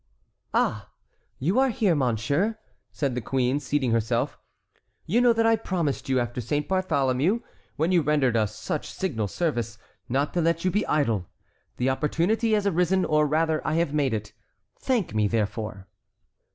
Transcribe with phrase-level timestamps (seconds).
[0.51, 0.89] "Ah!
[1.37, 2.57] you here, monsieur?"
[2.91, 4.39] said the queen seating herself;
[5.05, 7.41] "you know that I promised you after Saint Bartholomew,
[7.75, 9.77] when you rendered us such signal service,
[10.09, 11.27] not to let you be idle.
[11.77, 14.33] The opportunity has arisen, or rather I have made it.
[14.79, 15.87] Thank me, therefore."